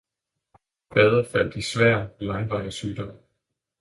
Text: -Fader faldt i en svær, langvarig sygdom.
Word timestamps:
-Fader 0.95 1.23
faldt 1.23 1.55
i 1.55 1.57
en 1.57 1.61
svær, 1.63 2.07
langvarig 2.19 2.73
sygdom. 2.73 3.17